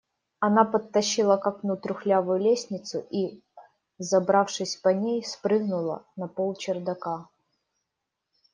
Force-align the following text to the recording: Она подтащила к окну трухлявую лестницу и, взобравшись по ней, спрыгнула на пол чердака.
Она 0.39 0.65
подтащила 0.65 1.37
к 1.37 1.45
окну 1.45 1.77
трухлявую 1.77 2.39
лестницу 2.39 3.05
и, 3.11 3.43
взобравшись 3.99 4.75
по 4.77 4.89
ней, 4.89 5.23
спрыгнула 5.23 6.07
на 6.15 6.27
пол 6.27 6.55
чердака. 6.55 7.29